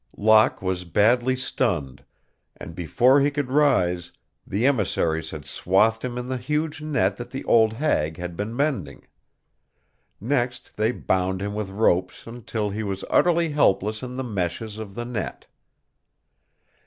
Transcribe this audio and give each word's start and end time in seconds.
Locke 0.17 0.63
was 0.63 0.83
badly 0.83 1.35
stunned, 1.35 2.03
and 2.57 2.73
before 2.73 3.19
he 3.19 3.29
could 3.29 3.51
rise 3.51 4.11
the 4.47 4.65
emissaries 4.65 5.29
had 5.29 5.45
swathed 5.45 6.03
him 6.03 6.17
in 6.17 6.25
the 6.25 6.37
huge 6.37 6.81
net 6.81 7.17
that 7.17 7.29
the 7.29 7.43
old 7.45 7.73
hag 7.73 8.17
had 8.17 8.35
been 8.35 8.55
mending. 8.55 9.05
Next 10.19 10.75
they 10.75 10.91
bound 10.91 11.39
him 11.39 11.53
with 11.53 11.69
ropes 11.69 12.25
until 12.25 12.71
he 12.71 12.81
was 12.81 13.05
utterly 13.11 13.49
helpless 13.49 14.01
in 14.01 14.15
the 14.15 14.23
meshes 14.23 14.79
of 14.79 14.95
the 14.95 15.05
net. 15.05 15.45